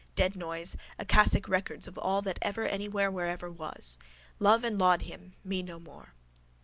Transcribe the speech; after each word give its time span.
Dead 0.15 0.35
noise. 0.35 0.75
Akasic 0.97 1.47
records 1.47 1.85
of 1.85 1.95
all 1.95 2.23
that 2.23 2.39
ever 2.41 2.63
anywhere 2.65 3.11
wherever 3.11 3.51
was. 3.51 3.99
Love 4.39 4.63
and 4.63 4.79
laud 4.79 5.03
him: 5.03 5.35
me 5.43 5.61
no 5.61 5.79
more. 5.79 6.15